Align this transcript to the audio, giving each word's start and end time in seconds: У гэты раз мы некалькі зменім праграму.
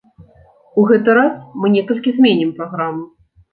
У 0.83 0.85
гэты 0.91 1.15
раз 1.19 1.37
мы 1.59 1.71
некалькі 1.75 2.17
зменім 2.17 2.57
праграму. 2.59 3.09